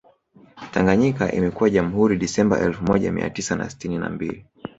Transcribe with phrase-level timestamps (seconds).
[0.71, 4.45] Tanganyika imekuwa Jamhuri Disemba elfu moja Mia tisa na sitini na mbili